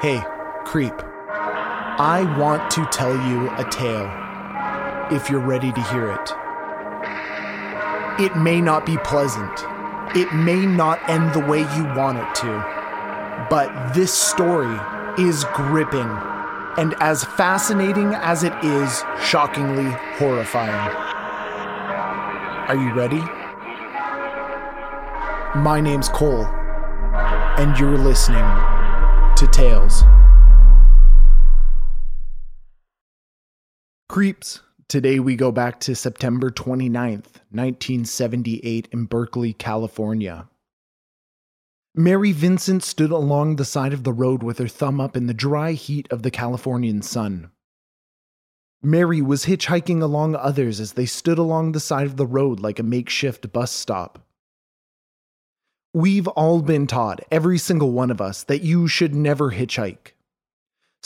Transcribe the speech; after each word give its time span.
Hey, 0.00 0.22
creep. 0.64 0.92
I 1.28 2.36
want 2.38 2.70
to 2.72 2.84
tell 2.92 3.14
you 3.28 3.50
a 3.56 3.64
tale. 3.70 4.10
If 5.10 5.30
you're 5.30 5.40
ready 5.40 5.72
to 5.72 5.82
hear 5.84 6.10
it. 6.10 6.32
It 8.22 8.36
may 8.36 8.60
not 8.60 8.84
be 8.84 8.98
pleasant. 8.98 9.64
It 10.14 10.32
may 10.34 10.66
not 10.66 11.00
end 11.08 11.32
the 11.32 11.40
way 11.40 11.60
you 11.60 11.84
want 11.96 12.18
it 12.18 12.34
to. 12.36 13.46
But 13.48 13.94
this 13.94 14.12
story 14.12 14.78
is 15.18 15.44
gripping 15.54 16.10
and 16.76 16.94
as 17.00 17.24
fascinating 17.24 18.12
as 18.16 18.44
it 18.44 18.52
is, 18.62 19.02
shockingly 19.22 19.90
horrifying. 20.18 20.94
Are 22.68 22.76
you 22.76 22.92
ready? 22.92 23.22
My 25.58 25.80
name's 25.80 26.10
Cole, 26.10 26.44
and 26.44 27.78
you're 27.78 27.96
listening 27.96 28.44
to 29.36 29.46
Tales. 29.52 29.85
Creeps. 34.08 34.60
Today 34.88 35.18
we 35.18 35.34
go 35.34 35.50
back 35.50 35.80
to 35.80 35.96
September 35.96 36.48
29th, 36.48 37.42
1978, 37.50 38.88
in 38.92 39.04
Berkeley, 39.04 39.52
California. 39.52 40.48
Mary 41.92 42.30
Vincent 42.30 42.84
stood 42.84 43.10
along 43.10 43.56
the 43.56 43.64
side 43.64 43.92
of 43.92 44.04
the 44.04 44.12
road 44.12 44.44
with 44.44 44.58
her 44.58 44.68
thumb 44.68 45.00
up 45.00 45.16
in 45.16 45.26
the 45.26 45.34
dry 45.34 45.72
heat 45.72 46.06
of 46.12 46.22
the 46.22 46.30
Californian 46.30 47.02
sun. 47.02 47.50
Mary 48.80 49.20
was 49.20 49.46
hitchhiking 49.46 50.00
along 50.00 50.36
others 50.36 50.78
as 50.78 50.92
they 50.92 51.06
stood 51.06 51.38
along 51.38 51.72
the 51.72 51.80
side 51.80 52.06
of 52.06 52.16
the 52.16 52.26
road 52.26 52.60
like 52.60 52.78
a 52.78 52.84
makeshift 52.84 53.52
bus 53.52 53.72
stop. 53.72 54.20
We've 55.92 56.28
all 56.28 56.62
been 56.62 56.86
taught, 56.86 57.24
every 57.32 57.58
single 57.58 57.90
one 57.90 58.12
of 58.12 58.20
us, 58.20 58.44
that 58.44 58.62
you 58.62 58.86
should 58.86 59.16
never 59.16 59.50
hitchhike. 59.50 60.12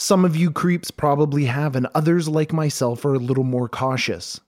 Some 0.03 0.25
of 0.25 0.35
you 0.35 0.49
creeps 0.49 0.89
probably 0.89 1.45
have, 1.45 1.75
and 1.75 1.85
others, 1.93 2.27
like 2.27 2.51
myself, 2.51 3.05
are 3.05 3.13
a 3.13 3.19
little 3.19 3.43
more 3.43 3.69
cautious. 3.69 4.39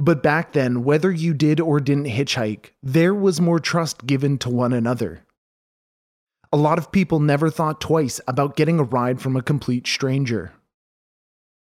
But 0.00 0.20
back 0.20 0.52
then, 0.52 0.82
whether 0.82 1.12
you 1.12 1.32
did 1.32 1.60
or 1.60 1.78
didn't 1.78 2.06
hitchhike, 2.06 2.72
there 2.82 3.14
was 3.14 3.40
more 3.40 3.60
trust 3.60 4.04
given 4.04 4.36
to 4.38 4.50
one 4.50 4.72
another. 4.72 5.22
A 6.52 6.56
lot 6.56 6.76
of 6.76 6.90
people 6.90 7.20
never 7.20 7.50
thought 7.50 7.80
twice 7.80 8.20
about 8.26 8.56
getting 8.56 8.80
a 8.80 8.82
ride 8.82 9.20
from 9.20 9.36
a 9.36 9.42
complete 9.42 9.86
stranger. 9.86 10.54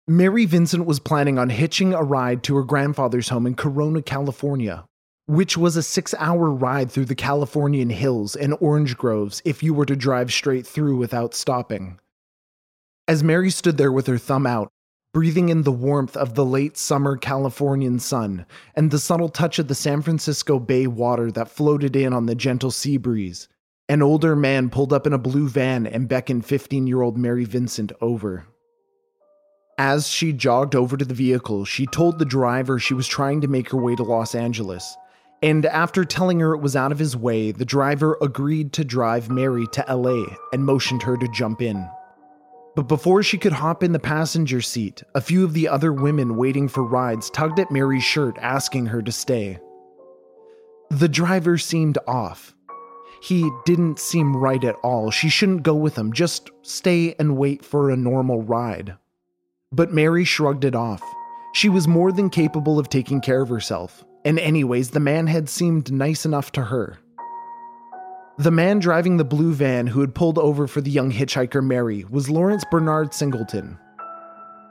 Mary 0.07 0.45
Vincent 0.45 0.85
was 0.85 1.01
planning 1.01 1.39
on 1.39 1.49
hitching 1.49 1.95
a 1.95 2.03
ride 2.03 2.43
to 2.43 2.57
her 2.57 2.65
grandfather's 2.65 3.31
home 3.31 3.47
in 3.47 3.55
Corona, 3.55 4.03
California, 4.03 4.85
which 5.25 5.57
was 5.57 5.75
a 5.75 5.83
six 5.83 6.15
hour 6.19 6.51
ride 6.51 6.91
through 6.91 7.07
the 7.07 7.15
Californian 7.15 7.89
hills 7.89 8.37
and 8.37 8.55
orange 8.61 8.99
groves 8.99 9.41
if 9.47 9.63
you 9.63 9.73
were 9.73 9.87
to 9.87 9.97
drive 9.97 10.31
straight 10.31 10.67
through 10.67 10.99
without 10.99 11.33
stopping. 11.33 11.99
As 13.09 13.23
Mary 13.23 13.51
stood 13.51 13.77
there 13.77 13.93
with 13.93 14.09
her 14.09 14.19
thumb 14.19 14.47
out, 14.47 14.69
breathing 15.13 15.49
in 15.49 15.63
the 15.63 15.71
warmth 15.71 16.17
of 16.17 16.35
the 16.35 16.45
late 16.45 16.77
summer 16.77 17.17
Californian 17.17 18.01
sun 18.01 18.47
and 18.75 18.91
the 18.91 18.99
subtle 18.99 19.29
touch 19.29 19.61
of 19.61 19.69
the 19.69 19.77
San 19.77 20.03
Francisco 20.03 20.59
Bay 20.59 20.89
water 20.89 21.31
that 21.31 21.49
floated 21.49 21.95
in 21.95 22.13
on 22.13 22.27
the 22.27 22.35
gentle 22.35 22.73
sea 22.73 22.97
breeze, 22.97 23.47
an 23.89 24.03
older 24.03 24.35
man 24.35 24.71
pulled 24.71 24.93
up 24.93 25.07
in 25.07 25.13
a 25.13 25.19
blue 25.19 25.49
van 25.49 25.87
and 25.87 26.09
beckoned 26.09 26.45
15 26.45 26.89
year 26.89 27.01
old 27.01 27.17
Mary 27.17 27.45
Vincent 27.45 27.93
over. 28.01 28.47
As 29.79 30.09
she 30.09 30.33
jogged 30.33 30.75
over 30.75 30.97
to 30.97 31.05
the 31.05 31.15
vehicle, 31.15 31.65
she 31.65 31.87
told 31.87 32.19
the 32.19 32.25
driver 32.25 32.79
she 32.79 32.95
was 32.95 33.07
trying 33.07 33.41
to 33.43 33.49
make 33.49 33.71
her 33.71 33.79
way 33.79 33.95
to 33.95 34.03
Los 34.03 34.35
Angeles 34.35 34.97
and 35.43 35.67
after 35.67 36.05
telling 36.05 36.41
her 36.41 36.55
it 36.55 36.61
was 36.61 36.75
out 36.75 36.93
of 36.93 36.99
his 36.99 37.17
way, 37.17 37.53
the 37.53 37.65
driver 37.65 38.17
agreed 38.23 38.73
to 38.73 38.85
drive 38.85 39.31
Mary 39.31 39.67
to 39.69 39.85
LA 39.95 40.25
and 40.53 40.65
motioned 40.65 41.03
her 41.03 41.17
to 41.17 41.29
jump 41.29 41.61
in. 41.61 41.89
But 42.77 42.89
before 42.89 43.23
she 43.23 43.39
could 43.39 43.55
hop 43.55 43.83
in 43.83 43.93
the 43.93 43.99
passenger 43.99 44.61
seat, 44.61 45.03
a 45.15 45.21
few 45.23 45.45
of 45.45 45.55
the 45.55 45.67
other 45.67 45.95
women 45.95 46.37
waiting 46.37 46.69
for 46.69 46.85
rides 46.85 47.31
tugged 47.31 47.59
at 47.59 47.71
Mary's 47.73 48.05
shirt, 48.05 48.37
asking 48.39 48.87
her 48.87 49.01
to 49.01 49.11
stay. 49.11 49.59
The 50.91 51.09
driver 51.09 51.57
seemed 51.57 51.97
off. 52.07 52.55
He 53.23 53.51
didn't 53.65 53.99
seem 53.99 54.37
right 54.37 54.63
at 54.63 54.77
all. 54.85 55.11
She 55.11 55.31
shouldn't 55.31 55.63
go 55.63 55.75
with 55.75 55.97
him, 55.97 56.13
just 56.13 56.51
stay 56.61 57.15
and 57.19 57.39
wait 57.39 57.65
for 57.65 57.91
a 57.91 57.97
normal 57.97 58.43
ride. 58.43 58.97
But 59.73 59.95
Mary 59.95 60.25
shrugged 60.25 60.67
it 60.67 60.75
off. 60.75 61.03
She 61.55 61.71
was 61.71 61.89
more 61.89 62.13
than 62.13 62.29
capable 62.29 62.79
of 62.79 62.91
taking 62.91 63.23
care 63.23 63.41
of 63.41 63.49
herself. 63.49 64.05
And, 64.27 64.39
anyways, 64.39 64.91
the 64.91 65.01
man 65.01 65.29
had 65.29 65.49
seemed 65.49 65.91
nice 65.91 66.27
enough 66.27 66.53
to 66.53 66.65
her. 66.65 66.99
The 68.39 68.51
man 68.51 68.81
driving 68.81 69.17
the 69.17 69.25
blue 69.25 69.55
van 69.55 69.87
who 69.87 70.03
had 70.03 70.15
pulled 70.15 70.39
over 70.39 70.67
for 70.67 70.83
the 70.83 70.91
young 70.91 71.11
hitchhiker 71.11 71.65
Mary 71.65 72.05
was 72.11 72.29
Lawrence 72.29 72.67
Bernard 72.71 73.15
Singleton. 73.15 73.79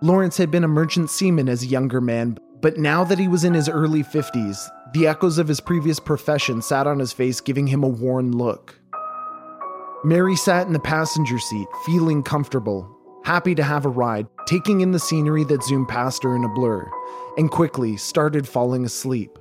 Lawrence 0.03 0.38
had 0.38 0.52
been 0.52 0.64
a 0.64 0.68
merchant 0.68 1.09
seaman 1.09 1.50
as 1.50 1.64
a 1.64 1.68
younger 1.68 2.00
man, 2.00 2.38
but 2.62 2.78
now 2.78 3.03
that 3.03 3.18
he 3.18 3.28
was 3.28 3.44
in 3.44 3.56
his 3.56 3.68
early 3.68 4.03
50s, 4.03 4.70
the 4.94 5.08
echoes 5.08 5.40
of 5.40 5.48
his 5.48 5.59
previous 5.59 6.00
profession 6.00 6.62
sat 6.62 6.86
on 6.86 7.00
his 7.00 7.12
face, 7.12 7.42
giving 7.42 7.66
him 7.66 7.84
a 7.84 7.88
worn 7.88 8.38
look. 8.38 8.80
Mary 10.03 10.36
sat 10.36 10.68
in 10.68 10.74
the 10.74 10.80
passenger 10.80 11.40
seat, 11.40 11.68
feeling 11.88 12.22
comfortable, 12.22 12.88
happy 13.24 13.56
to 13.56 13.64
have 13.64 13.88
a 13.88 13.90
ride, 13.90 14.28
taking 14.46 14.82
in 14.82 14.92
the 14.92 15.00
scenery 15.00 15.44
that 15.44 15.64
zoomed 15.64 15.88
past 15.88 16.22
her 16.22 16.36
in 16.36 16.44
a 16.44 16.50
blur, 16.50 16.88
and 17.36 17.50
quickly 17.50 17.97
started 17.97 18.47
falling 18.47 18.86
asleep. 18.86 19.40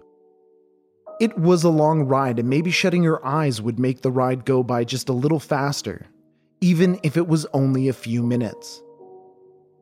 It 1.20 1.38
was 1.38 1.62
a 1.62 1.68
long 1.68 2.02
ride, 2.02 2.38
and 2.38 2.48
maybe 2.48 2.70
shutting 2.70 3.04
her 3.04 3.24
eyes 3.24 3.62
would 3.62 3.78
make 3.78 4.02
the 4.02 4.10
ride 4.10 4.44
go 4.44 4.62
by 4.62 4.84
just 4.84 5.08
a 5.08 5.12
little 5.12 5.38
faster, 5.38 6.06
even 6.60 6.98
if 7.02 7.16
it 7.16 7.28
was 7.28 7.46
only 7.52 7.88
a 7.88 7.92
few 7.92 8.22
minutes. 8.22 8.82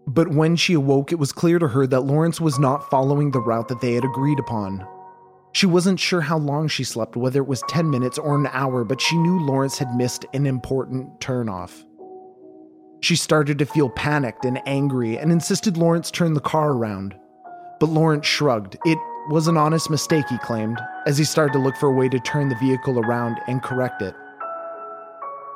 But 0.07 0.29
when 0.29 0.57
she 0.57 0.75
awoke, 0.75 1.13
it 1.13 1.19
was 1.19 1.33
clear 1.33 1.59
to 1.59 1.69
her 1.69 1.87
that 1.87 2.03
Lawrence 2.03 2.41
was 2.41 2.59
not 2.59 2.91
following 2.91 3.31
the 3.31 3.41
route 3.41 3.69
that 3.69 3.81
they 3.81 3.95
had 3.95 4.05
agreed 4.05 4.41
upon. 4.41 4.87
She 5.53 5.67
wasn't 5.67 6.01
sure 6.01 6.21
how 6.21 6.39
long 6.39 6.69
she 6.69 6.85
slept, 6.85 7.17
whether 7.17 7.41
it 7.41 7.47
was 7.47 7.63
10 7.69 7.89
minutes 7.89 8.19
or 8.19 8.37
an 8.37 8.49
hour, 8.53 8.85
but 8.85 9.01
she 9.01 9.17
knew 9.17 9.39
Lawrence 9.41 9.79
had 9.79 9.95
missed 9.95 10.27
an 10.35 10.47
important 10.47 11.21
turnoff. 11.21 11.85
She 13.01 13.17
started 13.17 13.59
to 13.59 13.67
feel 13.67 13.91
panicked 13.91 14.45
and 14.45 14.61
angry 14.67 15.19
and 15.19 15.33
insisted 15.33 15.77
Lawrence 15.77 16.11
turn 16.11 16.35
the 16.35 16.41
car 16.41 16.73
around. 16.73 17.17
But 17.81 17.91
Lawrence 17.91 18.27
shrugged. 18.27 18.77
It 18.85 18.99
was 19.29 19.47
an 19.47 19.57
honest 19.57 19.91
mistake, 19.91 20.29
he 20.29 20.39
claimed, 20.39 20.79
as 21.07 21.19
he 21.19 21.25
started 21.25 21.53
to 21.53 21.59
look 21.59 21.77
for 21.77 21.89
a 21.89 21.93
way 21.93 22.09
to 22.09 22.19
turn 22.21 22.49
the 22.49 22.57
vehicle 22.57 22.99
around 22.99 23.39
and 23.47 23.63
correct 23.63 24.03
it. 24.03 24.15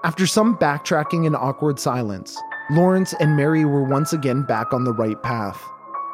After 0.05 0.27
some 0.27 0.57
backtracking 0.57 1.27
and 1.27 1.35
awkward 1.35 1.79
silence, 1.79 2.41
Lawrence 2.71 3.13
and 3.15 3.37
Mary 3.37 3.65
were 3.65 3.83
once 3.83 4.13
again 4.13 4.43
back 4.43 4.73
on 4.73 4.85
the 4.85 4.93
right 4.93 5.21
path. 5.23 5.63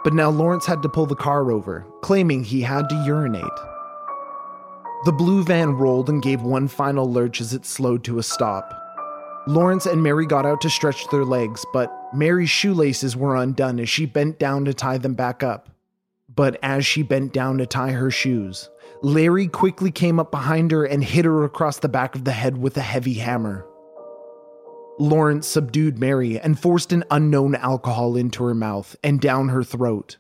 But 0.05 0.15
now 0.15 0.31
Lawrence 0.31 0.67
had 0.67 0.83
to 0.83 0.89
pull 0.89 1.07
the 1.07 1.15
car 1.15 1.51
over, 1.51 1.87
claiming 2.03 2.43
he 2.43 2.63
had 2.63 2.89
to 2.89 3.05
urinate. 3.05 3.45
The 5.05 5.13
blue 5.13 5.43
van 5.45 5.73
rolled 5.73 6.09
and 6.09 6.23
gave 6.23 6.43
one 6.43 6.69
final 6.69 7.13
lurch 7.13 7.41
as 7.41 7.53
it 7.53 7.67
slowed 7.67 8.05
to 8.05 8.19
a 8.19 8.23
stop. 8.23 8.79
Lawrence 9.47 9.87
and 9.87 10.03
Mary 10.03 10.27
got 10.27 10.47
out 10.47 10.61
to 10.61 10.71
stretch 10.71 11.09
their 11.09 11.25
legs, 11.25 11.65
but 11.73 11.93
Mary's 12.15 12.51
shoelaces 12.51 13.17
were 13.17 13.37
undone 13.37 13.81
as 13.81 13.89
she 13.89 14.07
bent 14.07 14.39
down 14.39 14.65
to 14.65 14.75
tie 14.75 14.99
them 14.99 15.15
back 15.15 15.43
up. 15.43 15.69
But 16.35 16.59
as 16.63 16.87
she 16.87 17.03
bent 17.03 17.33
down 17.33 17.59
to 17.59 17.67
tie 17.67 17.93
her 17.93 18.11
shoes, 18.11 18.71
Larry 19.03 19.49
quickly 19.49 19.91
came 19.91 20.19
up 20.19 20.31
behind 20.31 20.71
her 20.71 20.85
and 20.85 21.05
hit 21.05 21.25
her 21.25 21.45
across 21.45 21.79
the 21.79 21.89
back 21.89 22.15
of 22.15 22.25
the 22.25 22.33
head 22.33 22.57
with 22.57 22.77
a 22.77 22.83
heavy 22.83 23.15
hammer. 23.15 23.67
Lawrence 24.99 25.47
subdued 25.47 25.99
Mary 25.99 26.39
and 26.39 26.59
forced 26.59 26.93
an 26.93 27.05
unknown 27.11 27.55
alcohol 27.57 28.17
into 28.17 28.45
her 28.45 28.55
mouth 28.55 28.95
and 29.03 29.21
down 29.21 29.49
her 29.49 29.65
throat. 29.65 30.19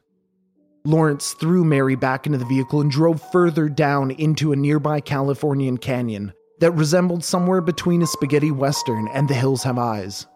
Lawrence 0.85 1.35
threw 1.35 1.65
Mary 1.65 1.95
back 1.95 2.27
into 2.27 2.39
the 2.39 2.45
vehicle 2.45 2.81
and 2.81 2.91
drove 2.91 3.23
further 3.31 3.69
down 3.69 4.11
into 4.11 4.53
a 4.53 4.57
nearby 4.57 5.01
Californian 5.01 5.79
canyon 5.79 6.33
that 6.59 6.73
resembled 6.73 7.25
somewhere 7.25 7.61
between 7.61 8.03
a 8.03 8.07
spaghetti 8.07 8.51
western 8.51 9.09
and 9.09 9.29
the 9.29 9.35
hills 9.35 9.63
have 9.63 9.79
eyes. 9.79 10.27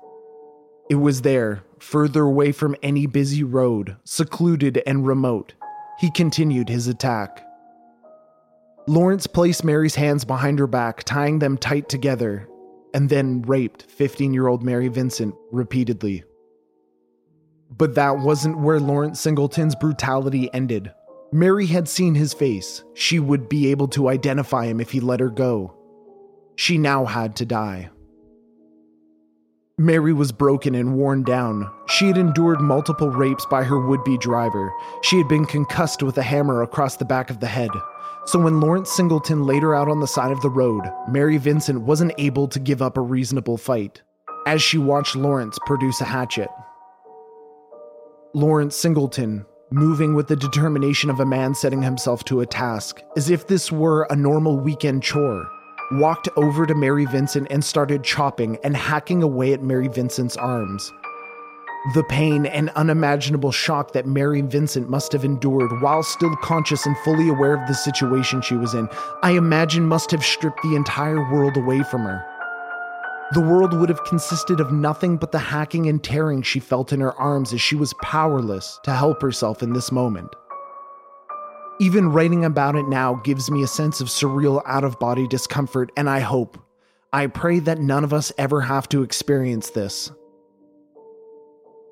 It 0.89 0.95
was 0.95 1.23
there, 1.23 1.65
further 1.81 2.23
away 2.23 2.53
from 2.53 2.77
any 2.83 3.07
busy 3.07 3.43
road, 3.43 3.97
secluded 4.05 4.83
and 4.87 5.05
remote, 5.05 5.55
he 5.99 6.11
continued 6.11 6.69
his 6.69 6.89
attack. 6.89 7.43
Lawrence 8.87 9.27
placed 9.27 9.65
Mary's 9.65 9.97
hands 9.97 10.25
behind 10.25 10.59
her 10.59 10.67
back, 10.67 11.03
tying 11.03 11.39
them 11.39 11.59
tight 11.59 11.89
together, 11.89 12.49
and 12.95 13.09
then 13.09 13.43
raped 13.43 13.83
15 13.83 14.33
year 14.33 14.47
old 14.47 14.63
Mary 14.63 14.89
Vincent 14.89 15.35
repeatedly. 15.51 16.25
But 17.71 17.97
that 17.97 18.19
wasn't 18.19 18.59
where 18.59 18.79
Lawrence 18.79 19.21
Singleton's 19.21 19.75
brutality 19.75 20.49
ended. 20.55 20.93
Mary 21.33 21.67
had 21.67 21.89
seen 21.89 22.15
his 22.15 22.33
face. 22.33 22.85
She 22.95 23.19
would 23.19 23.49
be 23.49 23.71
able 23.71 23.89
to 23.89 24.09
identify 24.09 24.67
him 24.67 24.81
if 24.81 24.93
he 24.93 25.01
let 25.01 25.21
her 25.21 25.31
go. 25.31 25.75
She 26.55 26.79
now 26.79 27.05
had 27.05 27.37
to 27.37 27.45
die. 27.45 27.91
Mary 29.79 30.15
was 30.15 30.33
broken 30.33 30.75
and 30.75 30.95
worn 30.95 31.23
down. 31.23 31.71
She 31.87 32.07
had 32.07 32.17
endured 32.17 32.63
multiple 32.63 33.11
rapes 33.11 33.45
by 33.45 33.63
her 33.63 33.79
would 33.79 34.03
be 34.05 34.17
driver. 34.17 34.73
She 35.03 35.19
had 35.19 35.29
been 35.29 35.45
concussed 35.45 36.03
with 36.03 36.17
a 36.17 36.23
hammer 36.23 36.63
across 36.63 36.97
the 36.97 37.05
back 37.05 37.29
of 37.29 37.41
the 37.41 37.47
head. 37.47 37.69
So 38.25 38.39
when 38.39 38.59
Lawrence 38.59 38.91
Singleton 38.91 39.45
laid 39.45 39.63
her 39.63 39.75
out 39.75 39.89
on 39.89 40.01
the 40.01 40.07
side 40.07 40.33
of 40.33 40.41
the 40.41 40.49
road, 40.49 40.83
Mary 41.11 41.37
Vincent 41.37 41.83
wasn't 41.83 42.15
able 42.17 42.49
to 42.49 42.59
give 42.59 42.81
up 42.81 42.97
a 42.97 43.03
reasonable 43.03 43.59
fight. 43.59 44.01
as 44.47 44.63
she 44.63 44.79
watched 44.79 45.17
Lawrence 45.17 45.59
produce 45.67 46.01
a 46.01 46.05
hatchet. 46.05 46.49
Lawrence 48.33 48.77
Singleton, 48.77 49.45
moving 49.71 50.15
with 50.15 50.29
the 50.29 50.37
determination 50.37 51.11
of 51.11 51.21
a 51.21 51.27
man 51.27 51.55
setting 51.55 51.83
himself 51.83 52.25
to 52.25 52.41
a 52.41 52.47
task, 52.47 53.03
as 53.17 53.29
if 53.29 53.47
this 53.49 53.73
were 53.73 54.07
a 54.09 54.17
normal 54.17 54.59
weekend 54.59 55.03
chore, 55.03 55.51
walked 55.93 56.29
over 56.37 56.67
to 56.67 56.75
Mary 56.75 57.05
Vincent 57.05 57.47
and 57.51 57.65
started 57.65 58.03
chopping 58.03 58.59
and 58.65 58.77
hacking 58.77 59.23
away 59.23 59.53
at 59.53 59.63
Mary 59.63 59.89
Vincent's 59.89 60.37
arms. 60.37 60.93
The 61.95 62.05
pain 62.05 62.47
and 62.47 62.71
unimaginable 62.71 63.53
shock 63.53 63.93
that 63.93 64.07
Mary 64.07 64.41
Vincent 64.41 64.91
must 64.91 65.13
have 65.13 65.25
endured 65.25 65.81
while 65.81 66.03
still 66.03 66.35
conscious 66.37 66.85
and 66.85 66.97
fully 66.99 67.29
aware 67.29 67.55
of 67.55 67.69
the 67.69 67.75
situation 67.75 68.43
she 68.43 68.57
was 68.57 68.75
in, 68.75 68.89
I 69.23 69.33
imagine 69.33 69.87
must 69.87 70.11
have 70.11 70.25
stripped 70.25 70.63
the 70.63 70.75
entire 70.75 71.31
world 71.33 71.57
away 71.57 71.85
from 71.85 72.03
her. 72.03 72.25
The 73.33 73.41
world 73.41 73.73
would 73.73 73.89
have 73.89 74.05
consisted 74.05 74.61
of 74.61 74.73
nothing 74.73 75.17
but 75.17 75.31
the 75.31 75.39
hacking 75.39 75.89
and 75.89 76.03
tearing 76.03 76.43
she 76.43 76.61
felt 76.61 76.93
in 76.93 77.01
her 77.01 77.13
arms 77.15 77.53
as 77.53 77.61
she 77.61 77.77
was 77.77 77.95
powerless 78.03 78.81
to 78.83 78.93
help 78.93 79.23
herself 79.23 79.63
in 79.63 79.73
this 79.73 79.93
moment. 79.93 80.35
Even 81.79 82.09
writing 82.09 82.45
about 82.45 82.75
it 82.75 82.89
now 82.89 83.15
gives 83.17 83.51
me 83.51 83.63
a 83.63 83.67
sense 83.67 84.01
of 84.01 84.09
surreal 84.09 84.63
out 84.65 84.83
of 84.83 84.99
body 84.99 85.29
discomfort, 85.29 85.93
and 85.95 86.09
I 86.09 86.21
hope, 86.21 86.59
I 87.13 87.27
pray 87.27 87.59
that 87.61 87.79
none 87.79 88.03
of 88.03 88.15
us 88.15 88.33
ever 88.39 88.63
have 88.63 88.89
to 88.91 89.03
experience 89.03 89.71
this. 89.71 90.11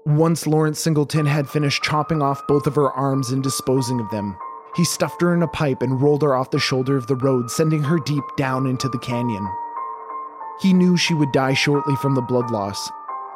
Once 0.07 0.47
Lawrence 0.47 0.81
Singleton 0.81 1.27
had 1.27 1.49
finished 1.49 1.83
chopping 1.83 2.23
off 2.23 2.47
both 2.47 2.67
of 2.67 2.75
her 2.77 2.91
arms 2.93 3.31
and 3.31 3.43
disposing 3.43 4.01
of 4.01 4.11
them, 4.11 4.37
he 4.75 4.85
stuffed 4.85 5.21
her 5.21 5.35
in 5.35 5.43
a 5.43 5.49
pipe 5.49 5.83
and 5.83 6.01
rolled 6.01 6.23
her 6.23 6.35
off 6.35 6.51
the 6.51 6.59
shoulder 6.59 6.97
of 6.97 7.07
the 7.07 7.17
road, 7.17 7.51
sending 7.51 7.83
her 7.83 7.99
deep 7.99 8.25
down 8.39 8.67
into 8.67 8.89
the 8.89 8.99
canyon. 8.99 9.47
He 10.61 10.73
knew 10.73 10.97
she 10.97 11.15
would 11.15 11.33
die 11.33 11.55
shortly 11.55 11.97
from 11.97 12.15
the 12.15 12.23
blood 12.23 12.51
loss, 12.51 12.91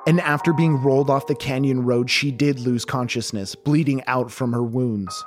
and 0.06 0.18
after 0.20 0.54
being 0.54 0.82
rolled 0.82 1.10
off 1.10 1.26
the 1.26 1.34
canyon 1.34 1.84
road, 1.84 2.08
she 2.08 2.30
did 2.30 2.58
lose 2.60 2.86
consciousness, 2.86 3.54
bleeding 3.54 4.02
out 4.06 4.30
from 4.30 4.52
her 4.52 4.62
wounds. 4.62 5.24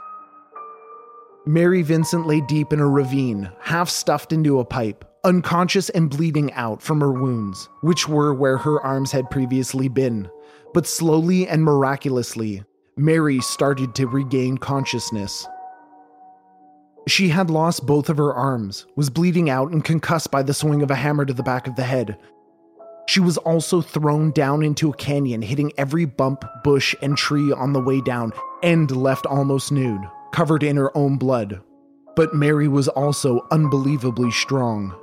Mary 1.46 1.82
Vincent 1.82 2.28
lay 2.28 2.40
deep 2.42 2.72
in 2.72 2.80
a 2.80 2.88
ravine, 2.88 3.52
half 3.60 3.90
stuffed 3.90 4.32
into 4.32 4.60
a 4.60 4.66
pipe, 4.66 5.04
unconscious 5.24 5.90
and 5.90 6.10
bleeding 6.10 6.54
out 6.54 6.84
from 6.84 7.00
her 7.00 7.12
wounds, 7.12 7.68
which 7.82 8.08
were 8.08 8.32
where 8.32 8.58
her 8.58 8.80
arms 8.82 9.12
had 9.12 9.30
previously 9.32 9.88
been, 9.88 10.30
but 10.74 10.86
slowly 10.86 11.48
and 11.48 11.64
miraculously, 11.64 12.64
Mary 12.96 13.40
started 13.40 13.96
to 13.96 14.06
regain 14.06 14.58
consciousness. 14.58 15.48
She 17.08 17.30
had 17.30 17.50
lost 17.50 17.88
both 17.88 18.10
of 18.10 18.18
her 18.18 18.34
arms, 18.34 18.86
was 18.96 19.10
bleeding 19.10 19.50
out 19.50 19.72
and 19.72 19.84
concussed 19.84 20.30
by 20.30 20.44
the 20.44 20.54
swing 20.54 20.84
of 20.84 20.92
a 20.92 20.96
hammer 20.96 21.26
to 21.26 21.34
the 21.34 21.42
back 21.42 21.66
of 21.66 21.76
the 21.76 21.84
head. 21.84 22.20
She 23.08 23.20
was 23.20 23.38
also 23.40 23.82
thrown 23.82 24.30
down 24.30 24.62
into 24.62 24.92
a 24.92 24.96
canyon, 24.96 25.42
hitting 25.42 25.74
every 25.76 26.06
bump, 26.06 26.46
bush, 26.64 26.94
and 27.02 27.18
tree 27.18 27.52
on 27.52 27.74
the 27.74 27.82
way 27.82 28.00
down, 28.02 28.32
and 28.62 28.96
left 28.96 29.26
almost 29.26 29.72
nude, 29.72 30.02
covered 30.32 30.64
in 30.64 30.78
her 30.78 30.96
own 30.98 31.18
blood. 31.18 31.62
But 32.16 32.34
Mary 32.34 32.68
was 32.68 32.88
also 32.88 33.48
unbelievably 33.52 34.32
strong. 34.32 34.96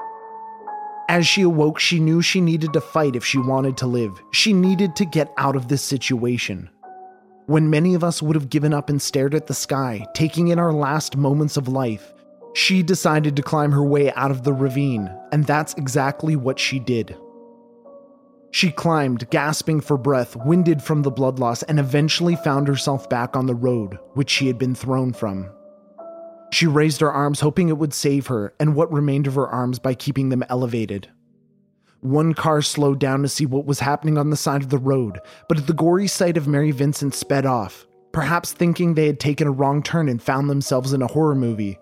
As 1.09 1.27
she 1.27 1.43
awoke, 1.43 1.79
she 1.79 2.01
knew 2.01 2.21
she 2.21 2.41
needed 2.41 2.75
to 2.75 2.81
fight 2.81 3.17
if 3.17 3.25
she 3.25 3.39
wanted 3.39 3.79
to 3.79 3.87
live. 3.87 4.13
She 4.33 4.53
needed 4.53 4.95
to 4.97 5.07
get 5.07 5.33
out 5.39 5.57
of 5.57 5.69
this 5.69 5.83
situation. 5.83 6.69
When 7.47 7.71
many 7.71 7.95
of 7.95 8.05
us 8.05 8.21
would 8.21 8.37
have 8.37 8.51
given 8.51 8.75
up 8.75 8.91
and 8.91 9.01
stared 9.01 9.35
at 9.35 9.47
the 9.47 9.55
sky, 9.55 10.07
taking 10.15 10.49
in 10.49 10.59
our 10.59 10.73
last 10.73 11.17
moments 11.17 11.57
of 11.57 11.67
life, 11.67 12.13
she 12.55 12.83
decided 12.83 13.37
to 13.37 13.43
climb 13.43 13.73
her 13.73 13.85
way 13.85 14.13
out 14.13 14.31
of 14.31 14.43
the 14.43 14.53
ravine, 14.53 15.11
and 15.33 15.47
that's 15.47 15.73
exactly 15.75 16.37
what 16.37 16.59
she 16.59 16.79
did. 16.79 17.17
She 18.51 18.71
climbed, 18.71 19.29
gasping 19.31 19.81
for 19.81 19.97
breath, 19.97 20.35
winded 20.37 20.83
from 20.83 21.03
the 21.03 21.11
blood 21.11 21.39
loss, 21.39 21.63
and 21.65 21.79
eventually 21.79 22.37
found 22.37 22.67
herself 22.67 23.09
back 23.09 23.37
on 23.37 23.47
the 23.47 23.55
road, 23.55 23.99
which 24.15 24.31
she 24.31 24.47
had 24.47 24.59
been 24.59 24.75
thrown 24.75 25.13
from. 25.13 25.51
She 26.51 26.67
raised 26.67 27.01
her 27.01 27.13
arms, 27.13 27.41
hoping 27.41 27.69
it 27.69 27.77
would 27.77 27.93
save 27.93 28.29
her 28.29 28.55
and 28.59 28.75
what 28.75 28.91
remained 28.93 29.27
of 29.27 29.35
her 29.35 29.49
arms 29.49 29.79
by 29.79 29.95
keeping 29.95 30.31
them 30.31 30.45
elevated. 30.49 31.09
One 32.01 32.33
car 32.33 32.63
slowed 32.63 33.01
down 33.01 33.23
to 33.23 33.29
see 33.29 33.45
what 33.45 33.67
was 33.67 33.81
happening 33.81 34.17
on 34.17 34.31
the 34.31 34.37
side 34.37 34.63
of 34.63 34.71
the 34.71 34.79
road, 34.79 35.19
but 35.49 35.59
at 35.59 35.67
the 35.67 35.75
gory 35.75 36.07
sight 36.07 36.37
of 36.37 36.49
Mary 36.49 36.71
Vincent 36.71 37.15
sped 37.15 37.45
off, 37.45 37.87
perhaps 38.13 38.53
thinking 38.53 38.95
they 38.95 39.07
had 39.07 39.21
taken 39.21 39.47
a 39.47 39.53
wrong 39.53 39.83
turn 39.83 40.09
and 40.09 40.23
found 40.23 40.49
themselves 40.49 40.93
in 40.93 41.03
a 41.03 41.09
horror 41.09 41.35
movie. 41.35 41.79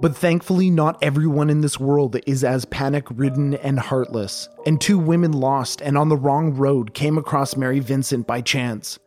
But 0.00 0.16
thankfully, 0.16 0.70
not 0.70 1.02
everyone 1.02 1.50
in 1.50 1.60
this 1.60 1.78
world 1.80 2.16
is 2.26 2.44
as 2.44 2.64
panic 2.66 3.06
ridden 3.10 3.54
and 3.54 3.78
heartless, 3.78 4.48
and 4.66 4.80
two 4.80 4.98
women 4.98 5.32
lost 5.32 5.80
and 5.80 5.96
on 5.96 6.08
the 6.08 6.16
wrong 6.16 6.54
road 6.54 6.94
came 6.94 7.16
across 7.16 7.56
Mary 7.56 7.78
Vincent 7.78 8.26
by 8.26 8.40
chance. 8.40 8.98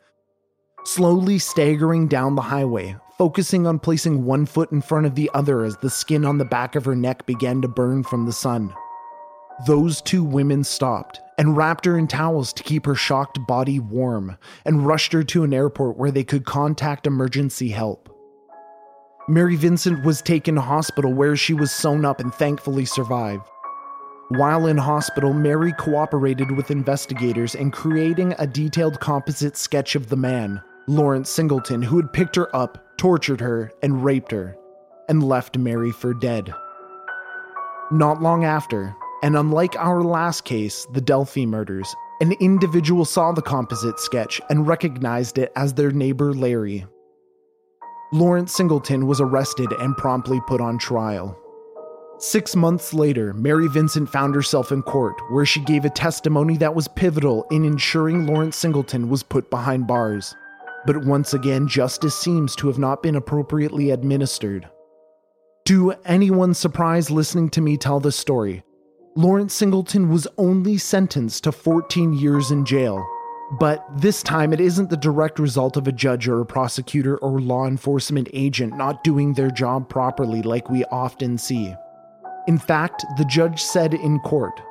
Slowly 0.85 1.39
staggering 1.39 2.07
down 2.07 2.35
the 2.35 2.41
highway, 2.41 2.95
focusing 3.17 3.67
on 3.67 3.79
placing 3.79 4.23
one 4.23 4.45
foot 4.45 4.71
in 4.71 4.81
front 4.81 5.05
of 5.05 5.15
the 5.15 5.29
other 5.33 5.65
as 5.65 5.75
the 5.77 5.89
skin 5.89 6.23
on 6.23 6.37
the 6.37 6.45
back 6.45 6.75
of 6.75 6.85
her 6.85 6.95
neck 6.95 7.25
began 7.25 7.61
to 7.61 7.67
burn 7.67 8.03
from 8.03 8.25
the 8.25 8.33
sun. 8.33 8.73
Those 9.65 10.01
two 10.01 10.23
women 10.23 10.63
stopped 10.63 11.19
and 11.37 11.57
wrapped 11.57 11.85
her 11.85 11.97
in 11.97 12.07
towels 12.07 12.53
to 12.53 12.63
keep 12.63 12.85
her 12.85 12.95
shocked 12.95 13.39
body 13.47 13.79
warm 13.79 14.37
and 14.65 14.85
rushed 14.85 15.11
her 15.13 15.23
to 15.25 15.43
an 15.43 15.53
airport 15.53 15.97
where 15.97 16.11
they 16.11 16.23
could 16.23 16.45
contact 16.45 17.05
emergency 17.05 17.69
help. 17.69 18.09
Mary 19.29 19.56
Vincent 19.56 20.03
was 20.03 20.21
taken 20.21 20.56
to 20.56 20.62
hospital 20.62 21.13
where 21.13 21.35
she 21.35 21.53
was 21.53 21.71
sewn 21.71 22.06
up 22.06 22.19
and 22.19 22.33
thankfully 22.33 22.85
survived. 22.85 23.44
While 24.29 24.68
in 24.68 24.77
hospital, 24.77 25.33
Mary 25.33 25.74
cooperated 25.74 26.51
with 26.51 26.71
investigators 26.71 27.56
in 27.56 27.71
creating 27.71 28.35
a 28.39 28.47
detailed 28.47 29.00
composite 29.00 29.57
sketch 29.57 29.95
of 29.95 30.09
the 30.09 30.15
man, 30.15 30.62
Lawrence 30.88 31.29
Singleton, 31.29 31.81
who 31.81 31.97
had 31.97 32.13
picked 32.13 32.35
her 32.35 32.53
up 32.56 32.88
tortured 32.97 33.39
her, 33.39 33.71
and 33.81 34.03
raped 34.03 34.31
her, 34.31 34.57
and 35.07 35.24
left 35.24 35.57
Mary 35.57 35.91
for 35.91 36.13
dead. 36.13 36.53
Not 37.91 38.21
long 38.21 38.44
after, 38.44 38.94
and 39.23 39.38
unlike 39.38 39.75
our 39.77 40.03
last 40.03 40.44
case, 40.44 40.85
the 40.94 41.01
Delphi 41.01 41.45
murders, 41.45 41.94
an 42.19 42.33
individual 42.39 43.06
saw 43.06 43.31
the 43.31 43.41
composite 43.41 44.00
sketch 44.00 44.41
and 44.50 44.68
recognized 44.68 45.38
it 45.38 45.51
as 45.56 45.73
their 45.73 45.91
neighbor 45.91 46.33
Larry. 46.33 46.85
Lawrence 48.13 48.54
Singleton 48.54 49.06
was 49.06 49.19
arrested 49.19 49.69
and 49.81 49.98
promptly 49.98 50.39
put 50.48 50.62
on 50.62 50.77
trial. 50.77 51.38
Six 52.19 52.56
months 52.56 52.94
later, 52.94 53.33
Mary 53.33 53.68
Vincent 53.68 54.09
found 54.09 54.33
herself 54.33 54.71
in 54.71 54.81
court, 54.81 55.15
where 55.30 55.45
she 55.45 55.59
gave 55.59 55.83
a 55.83 55.89
testimony 55.89 56.56
that 56.57 56.74
was 56.74 56.88
pivotal 56.88 57.45
in 57.51 57.65
ensuring 57.65 58.25
Lawrence 58.25 58.56
Singleton 58.56 59.09
was 59.09 59.23
put 59.23 59.49
behind 59.49 59.87
bars. 59.87 60.33
But 60.85 61.06
once 61.06 61.33
again, 61.33 61.68
justice 61.68 62.16
seems 62.16 62.56
to 62.56 62.68
have 62.68 62.80
not 62.80 63.04
been 63.04 63.18
appropriately 63.18 63.92
administered. 63.92 64.69
To 65.66 65.94
anyone 66.06 66.54
surprised 66.54 67.09
listening 67.09 67.49
to 67.49 67.61
me 67.61 67.76
tell 67.76 67.99
this 67.99 68.16
story, 68.16 68.64
Lawrence 69.16 69.54
Singleton 69.54 70.09
was 70.09 70.30
only 70.37 70.78
sentenced 70.78 71.44
to 71.44 71.52
14 71.52 72.14
years 72.14 72.52
in 72.52 72.64
jail. 72.64 73.06
But 73.51 73.85
this 73.95 74.21
time, 74.21 74.51
it 74.51 74.59
isn't 74.59 74.89
the 74.89 74.97
direct 74.97 75.39
result 75.39 75.77
of 75.77 75.87
a 75.87 75.94
judge 75.94 76.27
or 76.27 76.42
a 76.42 76.45
prosecutor 76.45 77.18
or 77.18 77.39
law 77.39 77.66
enforcement 77.66 78.27
agent 78.33 78.75
not 78.75 79.04
doing 79.04 79.33
their 79.33 79.49
job 79.49 79.87
properly 79.87 80.42
like 80.42 80.69
we 80.69 80.83
often 80.85 81.37
see. 81.37 81.73
In 82.47 82.57
fact, 82.57 83.06
the 83.18 83.25
judge 83.25 83.61
said 83.61 83.94
in 83.94 84.19
court, 84.19 84.61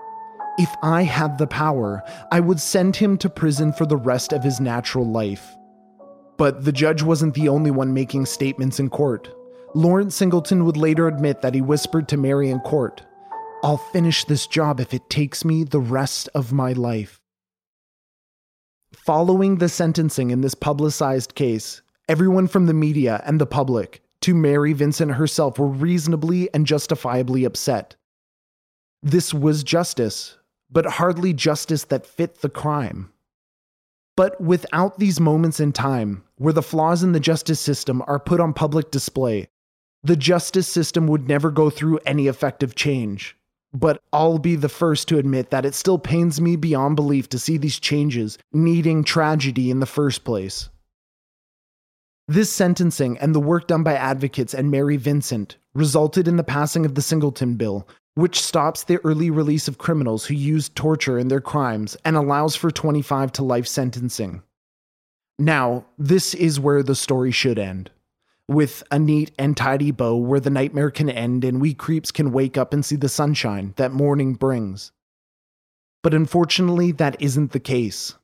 If 0.58 0.70
I 0.82 1.04
had 1.04 1.38
the 1.38 1.46
power, 1.46 2.02
I 2.30 2.40
would 2.40 2.60
send 2.60 2.96
him 2.96 3.16
to 3.18 3.30
prison 3.30 3.72
for 3.72 3.86
the 3.86 3.96
rest 3.96 4.34
of 4.34 4.44
his 4.44 4.60
natural 4.60 5.10
life. 5.10 5.56
But 6.36 6.64
the 6.64 6.72
judge 6.72 7.02
wasn't 7.02 7.32
the 7.32 7.48
only 7.48 7.70
one 7.70 7.94
making 7.94 8.26
statements 8.26 8.78
in 8.78 8.90
court. 8.90 9.30
Lawrence 9.74 10.14
Singleton 10.14 10.66
would 10.66 10.76
later 10.76 11.08
admit 11.08 11.40
that 11.40 11.54
he 11.54 11.62
whispered 11.62 12.08
to 12.08 12.18
Mary 12.18 12.50
in 12.50 12.60
court, 12.60 13.02
I'll 13.62 13.78
finish 13.78 14.24
this 14.24 14.46
job 14.46 14.80
if 14.80 14.92
it 14.92 15.08
takes 15.08 15.44
me 15.44 15.64
the 15.64 15.80
rest 15.80 16.28
of 16.34 16.52
my 16.52 16.72
life. 16.72 17.20
Following 18.96 19.58
the 19.58 19.68
sentencing 19.68 20.30
in 20.30 20.40
this 20.40 20.54
publicized 20.54 21.34
case, 21.34 21.82
everyone 22.08 22.48
from 22.48 22.66
the 22.66 22.74
media 22.74 23.22
and 23.26 23.38
the 23.38 23.46
public 23.46 24.02
to 24.22 24.34
Mary 24.34 24.72
Vincent 24.72 25.12
herself 25.12 25.58
were 25.58 25.68
reasonably 25.68 26.52
and 26.54 26.66
justifiably 26.66 27.44
upset. 27.44 27.94
This 29.02 29.34
was 29.34 29.62
justice, 29.62 30.38
but 30.70 30.86
hardly 30.86 31.34
justice 31.34 31.84
that 31.84 32.06
fit 32.06 32.40
the 32.40 32.48
crime. 32.48 33.12
But 34.16 34.40
without 34.40 34.98
these 34.98 35.20
moments 35.20 35.60
in 35.60 35.72
time, 35.72 36.24
where 36.36 36.54
the 36.54 36.62
flaws 36.62 37.02
in 37.02 37.12
the 37.12 37.20
justice 37.20 37.60
system 37.60 38.02
are 38.06 38.18
put 38.18 38.40
on 38.40 38.54
public 38.54 38.90
display, 38.90 39.46
the 40.02 40.16
justice 40.16 40.66
system 40.66 41.06
would 41.06 41.28
never 41.28 41.50
go 41.50 41.68
through 41.68 42.00
any 42.06 42.28
effective 42.28 42.74
change. 42.74 43.36
But 43.76 44.00
I'll 44.10 44.38
be 44.38 44.56
the 44.56 44.70
first 44.70 45.06
to 45.08 45.18
admit 45.18 45.50
that 45.50 45.66
it 45.66 45.74
still 45.74 45.98
pains 45.98 46.40
me 46.40 46.56
beyond 46.56 46.96
belief 46.96 47.28
to 47.28 47.38
see 47.38 47.58
these 47.58 47.78
changes 47.78 48.38
needing 48.50 49.04
tragedy 49.04 49.70
in 49.70 49.80
the 49.80 49.86
first 49.86 50.24
place. 50.24 50.70
This 52.26 52.50
sentencing 52.50 53.18
and 53.18 53.34
the 53.34 53.40
work 53.40 53.66
done 53.66 53.82
by 53.82 53.92
advocates 53.92 54.54
and 54.54 54.70
Mary 54.70 54.96
Vincent 54.96 55.58
resulted 55.74 56.26
in 56.26 56.36
the 56.36 56.42
passing 56.42 56.86
of 56.86 56.94
the 56.94 57.02
Singleton 57.02 57.56
Bill, 57.56 57.86
which 58.14 58.40
stops 58.40 58.82
the 58.82 58.98
early 59.04 59.28
release 59.28 59.68
of 59.68 59.76
criminals 59.76 60.24
who 60.24 60.34
used 60.34 60.74
torture 60.74 61.18
in 61.18 61.28
their 61.28 61.42
crimes 61.42 61.98
and 62.02 62.16
allows 62.16 62.56
for 62.56 62.70
25 62.70 63.30
to 63.32 63.44
life 63.44 63.66
sentencing. 63.66 64.42
Now, 65.38 65.84
this 65.98 66.32
is 66.32 66.58
where 66.58 66.82
the 66.82 66.94
story 66.94 67.30
should 67.30 67.58
end. 67.58 67.90
With 68.48 68.84
a 68.92 68.98
neat 68.98 69.32
and 69.38 69.56
tidy 69.56 69.90
bow 69.90 70.16
where 70.16 70.38
the 70.38 70.50
nightmare 70.50 70.92
can 70.92 71.10
end 71.10 71.44
and 71.44 71.60
we 71.60 71.74
creeps 71.74 72.12
can 72.12 72.30
wake 72.30 72.56
up 72.56 72.72
and 72.72 72.84
see 72.84 72.94
the 72.94 73.08
sunshine 73.08 73.74
that 73.76 73.92
morning 73.92 74.34
brings. 74.34 74.92
But 76.02 76.14
unfortunately, 76.14 76.92
that 76.92 77.20
isn't 77.20 77.50
the 77.50 77.58
case. 77.58 78.14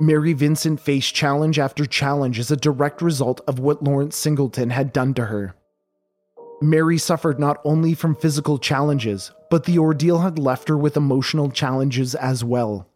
Mary 0.00 0.32
Vincent 0.32 0.80
faced 0.80 1.14
challenge 1.14 1.60
after 1.60 1.86
challenge 1.86 2.40
as 2.40 2.50
a 2.50 2.56
direct 2.56 3.00
result 3.00 3.40
of 3.46 3.60
what 3.60 3.82
Lawrence 3.82 4.16
Singleton 4.16 4.70
had 4.70 4.92
done 4.92 5.14
to 5.14 5.26
her. 5.26 5.54
Mary 6.60 6.98
suffered 6.98 7.38
not 7.38 7.60
only 7.64 7.94
from 7.94 8.16
physical 8.16 8.58
challenges, 8.58 9.30
but 9.48 9.64
the 9.64 9.78
ordeal 9.78 10.18
had 10.18 10.40
left 10.40 10.68
her 10.68 10.76
with 10.76 10.96
emotional 10.96 11.50
challenges 11.50 12.16
as 12.16 12.42
well. 12.42 12.88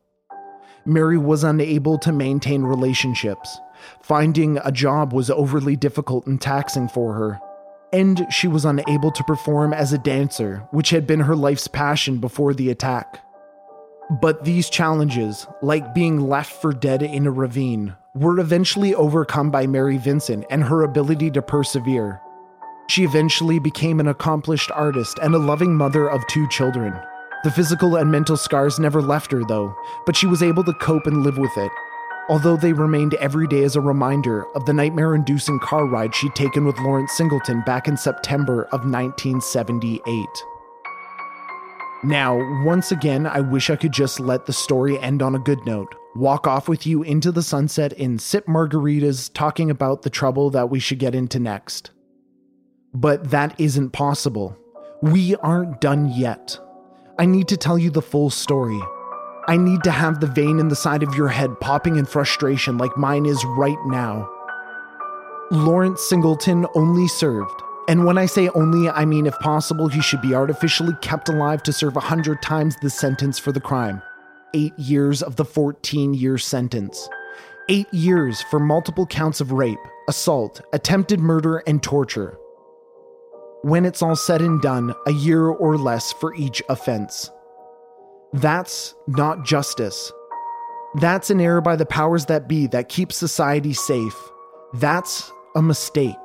Mary 0.85 1.17
was 1.17 1.45
unable 1.45 1.97
to 1.99 2.11
maintain 2.11 2.63
relationships. 2.63 3.57
Finding 4.01 4.59
a 4.65 4.73
job 4.73 5.13
was 5.13 5.31
overly 5.31 5.77
difficult 5.77 6.27
and 6.27 6.41
taxing 6.41 6.89
for 6.89 7.15
her. 7.15 7.41
And 7.93 8.27
she 8.31 8.49
was 8.49 8.65
unable 8.65 9.11
to 9.13 9.25
perform 9.25 9.73
as 9.73 9.93
a 9.93 9.99
dancer, 9.99 10.67
which 10.71 10.91
had 10.91 11.07
been 11.07 11.21
her 11.21 11.37
life's 11.37 11.69
passion 11.69 12.19
before 12.19 12.55
the 12.55 12.71
attack. 12.71 13.23
But 14.21 14.45
these 14.45 14.69
challenges, 14.69 15.47
like 15.63 15.95
being 15.95 16.29
left 16.29 16.61
for 16.61 16.73
dead 16.73 17.03
in 17.03 17.27
a 17.27 17.31
ravine, 17.31 17.95
were 18.15 18.39
eventually 18.41 18.95
overcome 18.95 19.51
by 19.51 19.67
Mary 19.67 19.97
Vincent 19.97 20.45
and 20.51 20.65
her 20.65 20.83
ability 20.83 21.31
to 21.31 21.43
persevere. 21.43 22.21
She 22.89 23.05
eventually 23.05 23.59
became 23.59 24.01
an 24.01 24.09
accomplished 24.09 24.71
artist 24.73 25.19
and 25.23 25.35
a 25.35 25.39
loving 25.39 25.75
mother 25.75 26.11
of 26.11 26.27
two 26.27 26.47
children. 26.49 26.95
The 27.45 27.51
physical 27.51 27.97
and 27.97 28.11
mental 28.11 28.37
scars 28.37 28.79
never 28.79 29.01
left 29.01 29.33
her, 29.33 29.43
though, 29.45 29.75
but 30.05 30.17
she 30.17 30.27
was 30.27 30.43
able 30.43 30.63
to 30.65 30.75
cope 30.75 31.07
and 31.07 31.23
live 31.23 31.39
with 31.39 31.57
it, 31.57 31.73
although 32.29 32.57
they 32.57 32.73
remained 32.73 33.15
every 33.15 33.47
day 33.47 33.65
as 33.65 33.77
a 33.77 33.81
reminder 33.81 34.45
of 34.55 34.65
the 34.67 34.73
nightmare 34.73 35.15
inducing 35.15 35.59
car 35.59 35.87
ride 35.87 36.15
she'd 36.15 36.35
taken 36.35 36.65
with 36.65 36.79
Lawrence 36.79 37.13
Singleton 37.13 37.63
back 37.67 37.89
in 37.89 37.97
September 37.97 38.65
of 38.73 38.85
1978. 38.85 40.27
Now, 42.05 42.37
once 42.65 42.91
again, 42.91 43.27
I 43.27 43.41
wish 43.41 43.71
I 43.71 43.77
could 43.77 43.93
just 43.93 44.19
let 44.19 44.47
the 44.47 44.53
story 44.53 44.99
end 44.99 45.23
on 45.23 45.37
a 45.37 45.39
good 45.39 45.65
note. 45.65 45.95
Walk 46.17 46.47
off 46.49 46.69
with 46.69 46.87
you 46.87 47.03
into 47.03 47.31
the 47.31 47.43
sunset 47.43 47.93
and 47.93 48.21
sip 48.21 48.47
margaritas 48.47 49.33
talking 49.33 49.71
about 49.71 50.03
the 50.03 50.11
trouble 50.11 50.51
that 50.51 50.69
we 50.69 50.81
should 50.81 50.99
get 50.99 51.15
into 51.15 51.39
next. 51.39 51.93
But 52.93 53.31
that 53.31 53.59
isn't 53.59 53.91
possible. 53.91 54.57
We 55.01 55.37
aren't 55.37 55.81
done 55.81 56.13
yet. 56.13 56.59
I 57.19 57.27
need 57.27 57.49
to 57.49 57.57
tell 57.57 57.79
you 57.79 57.91
the 57.91 58.03
full 58.03 58.31
story. 58.31 58.81
I 59.49 59.57
need 59.57 59.83
to 59.85 59.91
have 59.91 60.21
the 60.21 60.27
vein 60.27 60.59
in 60.59 60.69
the 60.69 60.77
side 60.77 61.03
of 61.03 61.15
your 61.15 61.29
head 61.29 61.59
popping 61.61 61.97
in 61.97 62.07
frustration 62.07 62.79
like 62.79 62.97
mine 62.97 63.27
is 63.27 63.45
right 63.57 63.79
now. 63.87 64.29
Lawrence 65.51 66.01
Singleton 66.03 66.67
only 66.75 67.09
served, 67.09 67.63
and 67.89 68.05
when 68.05 68.19
I 68.19 68.27
say 68.27 68.49
only, 68.51 68.89
I 68.89 69.05
mean 69.05 69.27
if 69.27 69.39
possible, 69.41 69.89
he 69.89 70.01
should 70.01 70.23
be 70.23 70.35
artificially 70.35 70.95
kept 71.03 71.29
alive 71.29 71.63
to 71.65 71.73
serve 71.73 71.97
a 71.97 72.01
hundred 72.01 72.41
times 72.41 72.77
the 72.83 72.91
sentence 72.91 73.39
for 73.39 73.53
the 73.53 73.61
crime. 73.61 74.01
Eight 74.55 74.79
years 74.79 75.23
of 75.23 75.37
the 75.37 75.45
14 75.45 76.15
year 76.15 76.39
sentence. 76.39 77.09
Eight 77.69 77.93
years 77.93 78.43
for 78.43 78.61
multiple 78.61 79.07
counts 79.07 79.41
of 79.41 79.53
rape, 79.53 79.79
assault, 80.09 80.61
attempted 80.73 81.21
murder, 81.21 81.59
and 81.67 81.83
torture 81.83 82.39
when 83.63 83.85
it's 83.85 84.03
all 84.03 84.17
said 84.17 84.43
and 84.43 84.61
done, 84.61 84.93
a 85.07 85.13
year 85.13 85.47
or 85.47 85.79
less 85.79 86.13
for 86.13 86.35
each 86.35 86.63
offense. 86.69 87.31
That's 88.33 88.95
not 89.07 89.45
justice. 89.45 90.11
That's 91.01 91.31
an 91.31 91.41
error 91.41 91.61
by 91.61 91.77
the 91.77 91.87
powers 91.87 92.27
that 92.27 92.49
be 92.49 92.67
that 92.69 92.89
keeps 92.89 93.17
society 93.17 93.73
safe. 93.75 94.17
That's 94.75 95.31
a 95.55 95.63
mistake. 95.63 96.17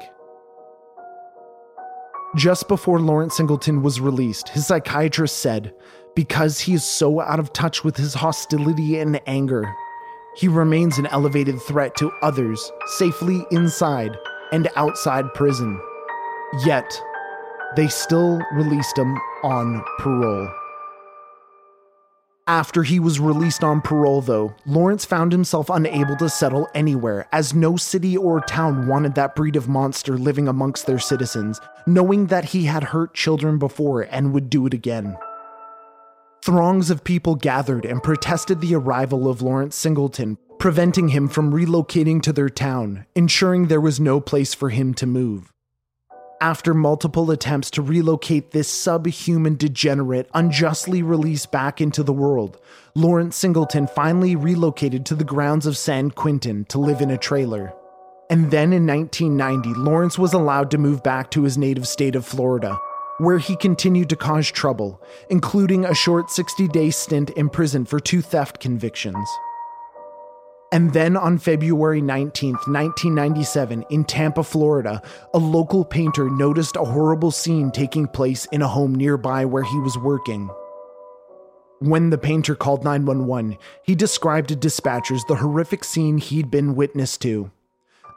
Just 2.36 2.68
before 2.68 3.00
Lawrence 3.00 3.36
Singleton 3.36 3.82
was 3.82 4.00
released, 4.00 4.50
his 4.50 4.68
psychiatrist 4.68 5.40
said, 5.40 5.74
because 6.16 6.60
he 6.60 6.74
is 6.74 6.84
so 6.84 7.20
out 7.20 7.40
of 7.40 7.54
touch 7.54 7.84
with 7.84 7.98
his 7.98 8.14
hostility 8.14 9.00
and 9.00 9.22
anger, 9.28 9.70
he 10.36 10.48
remains 10.48 10.98
an 10.98 11.08
elevated 11.08 11.62
threat 11.62 11.96
to 11.98 12.12
others 12.22 12.72
safely 12.98 13.46
inside 13.52 14.16
and 14.52 14.70
outside 14.76 15.34
prison. 15.34 15.80
Yet, 16.66 17.02
they 17.76 17.88
still 17.88 18.40
released 18.54 18.98
him 18.98 19.18
on 19.44 19.84
parole. 20.00 20.50
After 22.48 22.84
he 22.84 22.98
was 22.98 23.20
released 23.20 23.62
on 23.62 23.82
parole, 23.82 24.22
though, 24.22 24.56
Lawrence 24.66 25.04
found 25.04 25.34
himself 25.34 25.70
unable 25.70 26.16
to 26.16 26.30
settle 26.30 26.70
anywhere, 26.74 27.28
as 27.34 27.54
no 27.54 27.76
city 27.76 28.16
or 28.16 28.40
town 28.40 28.88
wanted 28.88 29.16
that 29.16 29.36
breed 29.36 29.58
of 29.58 29.68
monster 29.68 30.18
living 30.18 30.48
amongst 30.48 30.86
their 30.86 30.98
citizens, 30.98 31.60
knowing 31.86 32.28
that 32.28 32.46
he 32.46 32.64
had 32.64 32.86
hurt 32.86 33.14
children 33.14 33.58
before 33.58 34.04
and 34.04 34.32
would 34.32 34.50
do 34.50 34.66
it 34.66 34.74
again. 34.74 35.18
Throngs 36.42 36.90
of 36.90 37.04
people 37.04 37.36
gathered 37.36 37.84
and 37.84 38.02
protested 38.02 38.62
the 38.62 38.76
arrival 38.76 39.30
of 39.30 39.42
Lawrence 39.42 39.76
Singleton, 39.76 40.38
preventing 40.58 41.10
him 41.10 41.28
from 41.28 41.52
relocating 41.52 42.22
to 42.22 42.32
their 42.32 42.50
town, 42.50 43.06
ensuring 43.14 43.68
there 43.68 43.82
was 43.82 44.00
no 44.00 44.22
place 44.22 44.54
for 44.54 44.70
him 44.70 44.94
to 44.94 45.06
move. 45.06 45.52
After 46.40 46.76
multiple 46.76 47.32
attempts 47.32 47.72
to 47.72 47.82
relocate 47.82 48.52
this 48.52 48.68
subhuman 48.68 49.56
degenerate 49.56 50.30
unjustly 50.36 51.02
released 51.02 51.52
back 51.52 51.82
into 51.82 52.04
the 52.04 52.14
world, 52.14 52.60
Lawrence 52.94 53.36
Singleton 53.36 53.88
finally 53.88 54.36
relocated 54.36 55.04
to 55.08 55.16
the 55.16 55.24
grounds 55.24 55.66
of 55.66 55.78
San 55.78 56.12
Quentin 56.12 56.66
to 56.66 56.78
live 56.78 57.02
in 57.02 57.10
a 57.10 57.18
trailer. 57.18 57.74
And 58.30 58.52
then 58.52 58.72
in 58.72 58.86
1990, 58.86 59.80
Lawrence 59.80 60.20
was 60.20 60.34
allowed 60.34 60.70
to 60.72 60.78
move 60.78 61.02
back 61.02 61.32
to 61.32 61.42
his 61.42 61.58
native 61.58 61.88
state 61.88 62.16
of 62.16 62.24
Florida, 62.24 62.78
where 63.18 63.40
he 63.40 63.56
continued 63.56 64.10
to 64.10 64.16
cause 64.16 64.52
trouble, 64.52 65.02
including 65.32 65.86
a 65.86 65.96
short 65.96 66.30
60 66.30 66.68
day 66.68 66.92
stint 66.92 67.32
in 67.32 67.50
prison 67.50 67.84
for 67.84 68.00
two 68.00 68.22
theft 68.22 68.60
convictions. 68.60 69.28
And 70.72 70.92
then 70.92 71.16
on 71.16 71.38
February 71.38 72.02
19th, 72.02 72.68
1997, 72.68 73.86
in 73.90 74.04
Tampa, 74.04 74.44
Florida, 74.44 75.02
a 75.34 75.38
local 75.38 75.86
painter 75.86 76.30
noticed 76.30 76.76
a 76.76 76.84
horrible 76.84 77.32
scene 77.32 77.72
taking 77.72 78.06
place 78.06 78.46
in 78.52 78.62
a 78.62 78.68
home 78.68 78.94
nearby 78.94 79.46
where 79.46 79.64
he 79.64 79.80
was 79.80 79.98
working. 79.98 80.50
When 81.80 82.10
the 82.10 82.18
painter 82.18 82.54
called 82.54 82.84
911, 82.84 83.58
he 83.84 83.96
described 83.96 84.50
to 84.50 84.58
dispatchers 84.58 85.26
the 85.28 85.36
horrific 85.36 85.86
scene 85.86 86.18
he'd 86.18 86.52
been 86.52 86.76
witness 86.76 87.18
to. 87.20 87.52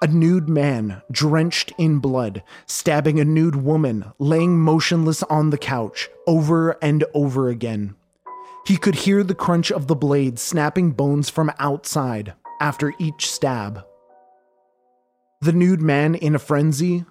A 0.03 0.09
nude 0.09 0.49
man, 0.49 1.03
drenched 1.13 1.73
in 1.79 1.99
blood, 1.99 2.43
stabbing 2.67 3.21
a 3.21 3.25
nude 3.25 3.57
woman, 3.57 4.07
laying 4.19 4.59
motionless 4.59 5.23
on 5.25 5.51
the 5.51 5.59
couch, 5.59 6.09
over 6.27 6.73
and 6.83 7.05
over 7.15 7.49
again. 7.49 7.95
He 8.67 8.77
could 8.77 8.95
hear 8.95 9.25
the 9.25 9.35
crunch 9.35 9.73
of 9.73 9.87
the 9.87 9.97
blade 9.97 10.39
snapping 10.39 10.93
bones 10.93 11.29
from 11.29 11.53
outside 11.59 12.35
after 12.61 12.93
each 12.99 13.31
stab. 13.31 13.85
The 15.41 15.53
nude 15.53 15.81
man 15.81 16.15
in 16.15 16.35
a 16.35 16.39
frenzy? 16.39 17.05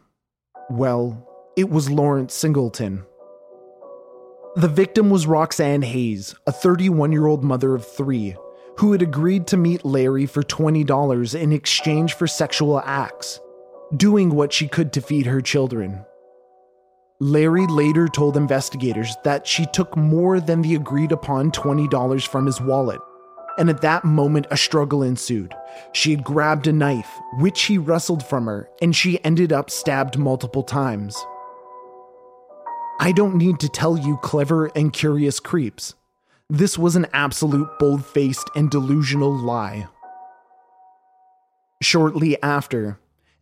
Well, 0.69 1.27
it 1.57 1.69
was 1.69 1.89
Lawrence 1.89 2.33
Singleton. 2.35 3.03
The 4.55 4.67
victim 4.67 5.09
was 5.09 5.27
Roxanne 5.27 5.81
Hayes, 5.81 6.35
a 6.45 6.51
31 6.51 7.11
year 7.11 7.25
old 7.25 7.43
mother 7.43 7.73
of 7.73 7.87
three, 7.87 8.35
who 8.77 8.91
had 8.91 9.01
agreed 9.01 9.47
to 9.47 9.57
meet 9.57 9.83
Larry 9.83 10.25
for 10.25 10.43
$20 10.43 11.39
in 11.39 11.51
exchange 11.51 12.13
for 12.13 12.27
sexual 12.27 12.79
acts, 12.79 13.39
doing 13.95 14.29
what 14.29 14.53
she 14.53 14.67
could 14.67 14.93
to 14.93 15.01
feed 15.01 15.25
her 15.25 15.41
children. 15.41 16.05
Larry 17.19 17.67
later 17.67 18.07
told 18.07 18.37
investigators 18.37 19.15
that 19.23 19.45
she 19.45 19.65
took 19.67 19.95
more 19.97 20.39
than 20.39 20.61
the 20.61 20.75
agreed 20.75 21.11
upon 21.11 21.51
$20 21.51 22.27
from 22.27 22.45
his 22.45 22.61
wallet 22.61 23.01
and 23.59 23.69
at 23.69 23.81
that 23.81 24.05
moment 24.05 24.47
a 24.49 24.57
struggle 24.57 25.03
ensued. 25.03 25.53
She 25.91 26.11
had 26.11 26.23
grabbed 26.23 26.65
a 26.65 26.71
knife, 26.71 27.09
which 27.39 27.63
he 27.63 27.77
wrestled 27.77 28.25
from 28.25 28.45
her, 28.45 28.69
and 28.81 28.95
she 28.95 29.23
ended 29.23 29.51
up 29.51 29.69
stabbed 29.69 30.17
multiple 30.17 30.63
times. 30.63 31.15
I 33.01 33.11
don't 33.11 33.35
need 33.35 33.59
to 33.59 33.69
tell 33.69 33.97
you, 33.97 34.17
clever 34.17 34.67
and 34.75 34.93
curious 34.93 35.41
creeps. 35.41 35.93
This 36.49 36.77
was 36.77 36.95
an 36.95 37.07
absolute 37.13 37.67
bold 37.79 38.05
faced 38.05 38.49
and 38.55 38.71
delusional 38.71 39.37
lie. 39.37 39.87
Shortly 41.81 42.41
after, 42.41 42.97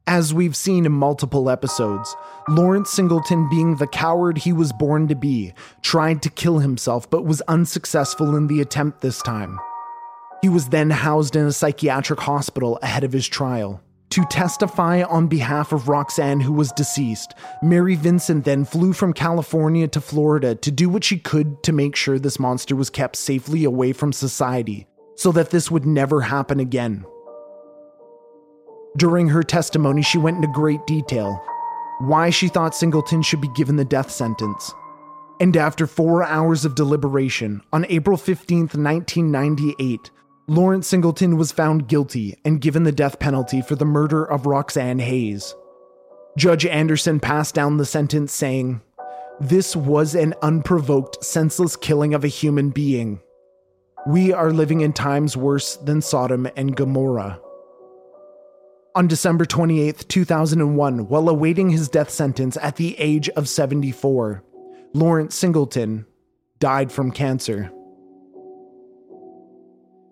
as 0.08 0.34
we've 0.34 0.56
seen 0.56 0.86
in 0.86 0.92
multiple 0.92 1.50
episodes, 1.50 2.16
Lawrence 2.48 2.90
Singleton, 2.90 3.50
being 3.50 3.76
the 3.76 3.88
coward 3.88 4.38
he 4.38 4.54
was 4.54 4.72
born 4.74 5.08
to 5.10 5.16
be, 5.16 5.54
tried 5.82 6.24
to 6.24 6.30
kill 6.30 6.60
himself 6.60 7.10
but 7.10 7.26
was 7.26 7.42
unsuccessful 7.42 8.36
in 8.36 8.48
the 8.48 8.62
attempt 8.62 9.02
this 9.02 9.22
time. 9.22 9.60
He 10.42 10.50
was 10.50 10.70
then 10.70 10.90
housed 10.90 11.36
in 11.36 11.46
a 11.46 11.52
psychiatric 11.52 12.22
hospital 12.22 12.80
ahead 12.82 13.04
of 13.04 13.12
his 13.12 13.28
trial. 13.28 13.82
To 14.12 14.24
testify 14.26 15.04
on 15.04 15.28
behalf 15.28 15.74
of 15.74 15.90
Roxanne, 15.90 16.40
who 16.40 16.54
was 16.54 16.72
deceased, 16.72 17.34
Mary 17.62 17.96
Vincent 17.96 18.46
then 18.46 18.64
flew 18.64 18.94
from 18.94 19.12
California 19.12 19.88
to 19.90 20.00
Florida 20.00 20.56
to 20.56 20.72
do 20.72 20.88
what 20.88 21.04
she 21.04 21.18
could 21.18 21.62
to 21.64 21.74
make 21.74 21.96
sure 21.96 22.18
this 22.18 22.40
monster 22.40 22.76
was 22.76 22.90
kept 22.90 23.18
safely 23.18 23.66
away 23.66 23.92
from 23.92 24.14
society 24.14 24.88
so 25.18 25.32
that 25.34 25.50
this 25.50 25.70
would 25.70 25.86
never 25.86 26.22
happen 26.22 26.60
again. 26.60 27.06
During 28.96 29.28
her 29.28 29.44
testimony, 29.44 30.02
she 30.02 30.18
went 30.18 30.38
into 30.38 30.48
great 30.48 30.86
detail 30.88 31.44
why 32.00 32.30
she 32.30 32.48
thought 32.48 32.76
Singleton 32.76 33.22
should 33.22 33.42
be 33.42 33.48
given 33.50 33.76
the 33.76 33.86
death 33.86 34.12
sentence. 34.12 34.74
And 35.40 35.56
after 35.56 35.88
four 35.88 36.24
hours 36.24 36.66
of 36.66 36.76
deliberation, 36.76 37.62
on 37.74 37.86
April 37.90 38.18
15, 38.18 38.60
1998, 38.60 40.12
Lawrence 40.48 40.88
Singleton 40.88 41.38
was 41.38 41.52
found 41.52 41.88
guilty 41.88 42.38
and 42.46 42.62
given 42.62 42.84
the 42.84 42.92
death 42.92 43.20
penalty 43.20 43.62
for 43.62 43.76
the 43.76 43.86
murder 43.86 44.24
of 44.24 44.46
Roxanne 44.46 45.00
Hayes. 45.00 45.56
Judge 46.38 46.66
Anderson 46.66 47.20
passed 47.20 47.56
down 47.56 47.78
the 47.78 47.86
sentence 47.86 48.32
saying, 48.32 48.82
This 49.40 49.76
was 49.76 50.16
an 50.16 50.34
unprovoked, 50.42 51.24
senseless 51.24 51.76
killing 51.76 52.14
of 52.14 52.24
a 52.24 52.30
human 52.30 52.70
being. 52.70 53.20
We 54.08 54.32
are 54.32 54.54
living 54.54 54.82
in 54.82 54.94
times 54.94 55.36
worse 55.36 55.76
than 55.78 56.02
Sodom 56.02 56.48
and 56.56 56.76
Gomorrah. 56.76 57.42
On 58.98 59.08
December 59.08 59.46
28, 59.46 60.10
2001, 60.10 61.08
while 61.08 61.30
awaiting 61.30 61.70
his 61.70 61.88
death 61.88 62.10
sentence 62.10 62.58
at 62.60 62.78
the 62.78 62.98
age 62.98 63.30
of 63.30 63.48
74, 63.48 64.44
Lawrence 64.96 65.36
Singleton 65.36 66.08
died 66.58 66.92
from 66.92 67.12
cancer. 67.12 67.72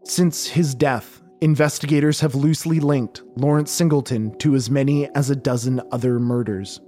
Since 0.03 0.45
his 0.45 0.75
death, 0.75 1.23
investigators 1.41 2.19
have 2.19 2.35
loosely 2.35 2.79
linked 2.79 3.23
Lawrence 3.35 3.71
Singleton 3.71 4.37
to 4.37 4.53
as 4.53 4.69
many 4.69 5.09
as 5.15 5.31
a 5.31 5.35
dozen 5.35 5.81
other 5.91 6.19
murders. 6.19 6.79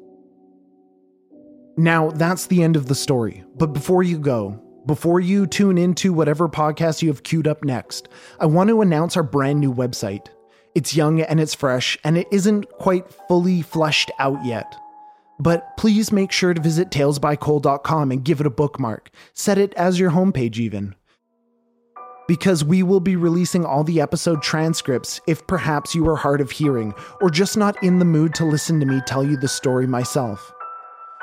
Now, 1.77 2.11
that's 2.11 2.45
the 2.45 2.61
end 2.61 2.75
of 2.75 2.85
the 2.85 2.93
story, 2.93 3.43
but 3.55 3.73
before 3.73 4.03
you 4.03 4.19
go, 4.19 4.61
before 4.85 5.19
you 5.19 5.47
tune 5.47 5.79
into 5.79 6.13
whatever 6.13 6.47
podcast 6.47 7.01
you 7.01 7.07
have 7.07 7.23
queued 7.23 7.47
up 7.47 7.63
next, 7.63 8.07
I 8.39 8.45
want 8.45 8.69
to 8.69 8.83
announce 8.83 9.17
our 9.17 9.23
brand 9.23 9.59
new 9.59 9.73
website. 9.73 10.27
It's 10.77 10.96
young 10.96 11.22
and 11.22 11.39
it's 11.39 11.55
fresh, 11.55 11.98
and 12.03 12.19
it 12.19 12.27
isn't 12.31 12.69
quite 12.74 13.12
fully 13.27 13.63
fleshed 13.63 14.12
out 14.19 14.46
yet. 14.46 14.75
But 15.39 15.75
please 15.75 16.12
make 16.12 16.31
sure 16.31 16.53
to 16.53 16.62
visit 16.62 16.91
talesbycole.com 16.91 18.12
and 18.12 18.24
give 18.24 18.41
it 18.41 18.46
a 18.46 18.51
bookmark. 18.51 19.10
Set 19.34 19.57
it 19.57 19.74
as 19.74 20.00
your 20.00 20.12
homepage, 20.12 20.57
even 20.57 20.93
because 22.27 22.63
we 22.63 22.84
will 22.84 23.00
be 23.00 23.15
releasing 23.15 23.65
all 23.65 23.84
the 23.84 24.00
episode 24.00 24.43
transcripts 24.43 25.19
if 25.27 25.48
perhaps 25.48 25.96
you 25.96 26.07
are 26.07 26.15
hard 26.15 26.41
of 26.41 26.51
hearing 26.51 26.93
or 27.22 27.31
just 27.31 27.57
not 27.57 27.81
in 27.81 27.98
the 27.98 28.05
mood 28.05 28.36
to 28.36 28.46
listen 28.46 28.79
to 28.79 28.86
me 28.86 29.01
tell 29.07 29.24
you 29.24 29.36
the 29.36 29.48
story 29.48 29.88
myself. 29.88 30.53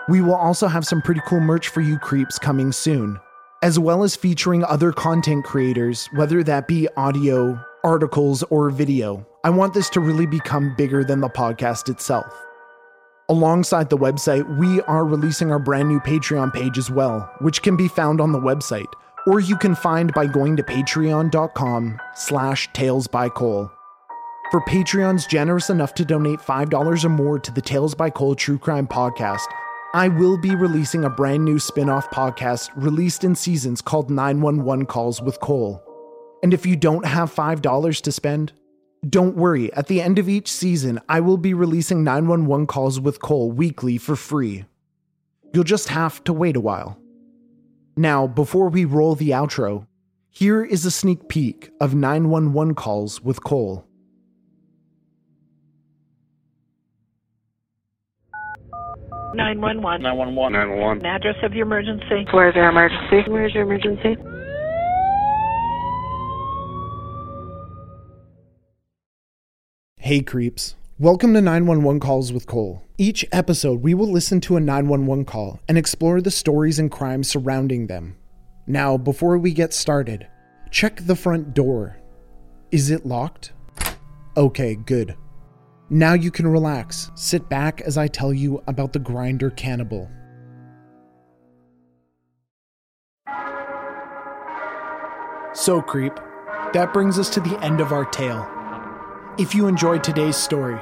We 0.08 0.20
will 0.20 0.34
also 0.34 0.66
have 0.66 0.84
some 0.84 1.00
pretty 1.00 1.20
cool 1.28 1.40
merch 1.40 1.68
for 1.68 1.80
you 1.80 1.96
creeps 1.98 2.40
coming 2.40 2.72
soon, 2.72 3.20
as 3.62 3.78
well 3.78 4.02
as 4.02 4.16
featuring 4.16 4.64
other 4.64 4.90
content 4.90 5.44
creators, 5.44 6.06
whether 6.14 6.42
that 6.42 6.66
be 6.66 6.88
audio, 6.96 7.62
articles, 7.84 8.42
or 8.44 8.70
video. 8.70 9.24
I 9.44 9.50
want 9.50 9.74
this 9.74 9.90
to 9.90 10.00
really 10.00 10.26
become 10.26 10.74
bigger 10.76 11.04
than 11.04 11.20
the 11.20 11.28
podcast 11.28 11.88
itself. 11.88 12.26
Alongside 13.28 13.90
the 13.90 13.98
website, 13.98 14.58
we 14.58 14.80
are 14.82 15.04
releasing 15.04 15.52
our 15.52 15.58
brand 15.58 15.88
new 15.88 16.00
Patreon 16.00 16.52
page 16.52 16.78
as 16.78 16.90
well, 16.90 17.30
which 17.40 17.62
can 17.62 17.76
be 17.76 17.88
found 17.88 18.20
on 18.20 18.32
the 18.32 18.40
website 18.40 18.92
or 19.26 19.40
you 19.40 19.56
can 19.56 19.74
find 19.74 20.12
by 20.12 20.26
going 20.26 20.56
to 20.56 20.62
patreon.com 20.62 22.00
slash 22.14 22.70
tales 22.72 23.06
by 23.06 23.28
cole 23.28 23.70
for 24.50 24.60
patreons 24.62 25.28
generous 25.28 25.70
enough 25.70 25.94
to 25.94 26.04
donate 26.04 26.38
$5 26.38 27.04
or 27.04 27.08
more 27.08 27.38
to 27.38 27.50
the 27.50 27.62
tales 27.62 27.94
by 27.94 28.10
cole 28.10 28.34
true 28.34 28.58
crime 28.58 28.86
podcast 28.86 29.46
i 29.94 30.08
will 30.08 30.36
be 30.36 30.54
releasing 30.54 31.04
a 31.04 31.10
brand 31.10 31.44
new 31.44 31.58
spin-off 31.58 32.10
podcast 32.10 32.70
released 32.76 33.24
in 33.24 33.34
seasons 33.34 33.80
called 33.80 34.10
911 34.10 34.86
calls 34.86 35.22
with 35.22 35.40
cole 35.40 35.82
and 36.44 36.54
if 36.54 36.64
you 36.64 36.76
don't 36.76 37.06
have 37.06 37.34
$5 37.34 38.00
to 38.02 38.12
spend 38.12 38.52
don't 39.08 39.36
worry 39.36 39.70
at 39.74 39.88
the 39.88 40.00
end 40.00 40.18
of 40.18 40.28
each 40.28 40.50
season 40.50 41.00
i 41.08 41.18
will 41.20 41.36
be 41.36 41.52
releasing 41.52 42.04
911 42.04 42.66
calls 42.66 43.00
with 43.00 43.20
cole 43.20 43.50
weekly 43.50 43.98
for 43.98 44.16
free 44.16 44.64
you'll 45.52 45.64
just 45.64 45.88
have 45.88 46.22
to 46.24 46.32
wait 46.32 46.56
a 46.56 46.60
while 46.60 46.96
now, 47.96 48.26
before 48.26 48.68
we 48.70 48.84
roll 48.84 49.14
the 49.14 49.30
outro, 49.30 49.86
here 50.28 50.64
is 50.64 50.84
a 50.84 50.90
sneak 50.90 51.28
peek 51.28 51.70
of 51.80 51.94
911 51.94 52.74
calls 52.74 53.20
with 53.22 53.44
Cole. 53.44 53.86
Nine 59.34 59.60
one 59.60 59.82
one. 59.82 60.02
Nine 60.02 60.16
one 60.16 60.34
one. 60.34 60.52
Nine 60.52 60.70
one 60.70 60.80
one. 60.80 61.06
Address 61.06 61.36
of 61.42 61.54
your 61.54 61.66
emergency. 61.66 62.24
Where's 62.32 62.54
your 62.54 62.68
emergency? 62.68 63.28
Where's 63.28 63.52
your 63.52 63.64
emergency? 63.64 64.16
Hey 70.04 70.20
creeps. 70.20 70.76
Welcome 70.98 71.32
to 71.32 71.40
911 71.40 71.98
Calls 71.98 72.30
with 72.30 72.46
Cole. 72.46 72.82
Each 72.98 73.24
episode, 73.32 73.80
we 73.80 73.94
will 73.94 74.12
listen 74.12 74.38
to 74.42 74.58
a 74.58 74.60
911 74.60 75.24
call 75.24 75.60
and 75.66 75.78
explore 75.78 76.20
the 76.20 76.30
stories 76.30 76.78
and 76.78 76.90
crimes 76.90 77.30
surrounding 77.30 77.86
them. 77.86 78.14
Now, 78.66 78.98
before 78.98 79.38
we 79.38 79.54
get 79.54 79.72
started, 79.72 80.28
check 80.70 81.00
the 81.00 81.16
front 81.16 81.54
door. 81.54 81.96
Is 82.70 82.90
it 82.90 83.06
locked? 83.06 83.54
Okay, 84.36 84.74
good. 84.74 85.16
Now 85.88 86.12
you 86.12 86.30
can 86.30 86.48
relax. 86.48 87.10
Sit 87.14 87.48
back 87.48 87.80
as 87.80 87.96
I 87.96 88.06
tell 88.06 88.34
you 88.34 88.62
about 88.66 88.92
the 88.92 88.98
grinder 88.98 89.48
cannibal. 89.48 90.10
So, 95.54 95.80
creep, 95.80 96.12
that 96.74 96.90
brings 96.92 97.18
us 97.18 97.30
to 97.30 97.40
the 97.40 97.58
end 97.64 97.80
of 97.80 97.90
our 97.90 98.04
tale. 98.04 98.63
If 99.36 99.52
you 99.52 99.66
enjoyed 99.66 100.04
today's 100.04 100.36
story, 100.36 100.80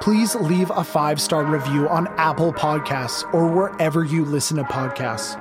please 0.00 0.36
leave 0.36 0.70
a 0.70 0.84
five 0.84 1.20
star 1.20 1.44
review 1.44 1.88
on 1.88 2.06
Apple 2.18 2.52
Podcasts 2.52 3.24
or 3.34 3.48
wherever 3.48 4.04
you 4.04 4.24
listen 4.24 4.58
to 4.58 4.62
podcasts. 4.62 5.34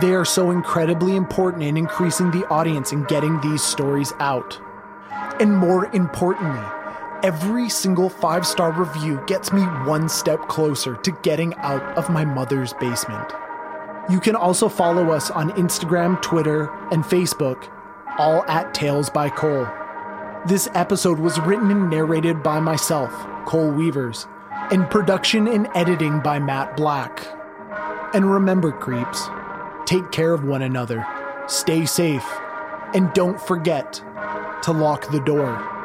They 0.00 0.12
are 0.12 0.24
so 0.24 0.50
incredibly 0.50 1.14
important 1.14 1.62
in 1.62 1.76
increasing 1.76 2.32
the 2.32 2.44
audience 2.48 2.90
and 2.90 3.06
getting 3.06 3.40
these 3.42 3.62
stories 3.62 4.12
out. 4.18 4.60
And 5.38 5.56
more 5.56 5.86
importantly, 5.94 6.66
every 7.22 7.68
single 7.68 8.08
five 8.08 8.44
star 8.44 8.72
review 8.72 9.22
gets 9.28 9.52
me 9.52 9.62
one 9.86 10.08
step 10.08 10.48
closer 10.48 10.96
to 10.96 11.12
getting 11.22 11.54
out 11.58 11.96
of 11.96 12.10
my 12.10 12.24
mother's 12.24 12.72
basement. 12.74 13.32
You 14.10 14.18
can 14.18 14.34
also 14.34 14.68
follow 14.68 15.12
us 15.12 15.30
on 15.30 15.50
Instagram, 15.52 16.20
Twitter, 16.22 16.72
and 16.90 17.04
Facebook, 17.04 17.70
all 18.18 18.42
at 18.48 18.74
Tales 18.74 19.10
by 19.10 19.30
Cole. 19.30 19.68
This 20.46 20.68
episode 20.72 21.18
was 21.18 21.38
written 21.40 21.70
and 21.70 21.90
narrated 21.90 22.42
by 22.42 22.60
myself, 22.60 23.12
Cole 23.44 23.70
Weavers, 23.70 24.26
and 24.70 24.88
production 24.88 25.48
and 25.48 25.68
editing 25.74 26.20
by 26.20 26.38
Matt 26.38 26.76
Black. 26.76 27.26
And 28.14 28.30
remember, 28.30 28.70
creeps, 28.70 29.28
take 29.84 30.10
care 30.12 30.32
of 30.32 30.44
one 30.44 30.62
another, 30.62 31.04
stay 31.48 31.84
safe, 31.84 32.26
and 32.94 33.12
don't 33.14 33.40
forget 33.40 33.94
to 34.62 34.72
lock 34.72 35.10
the 35.10 35.20
door. 35.20 35.77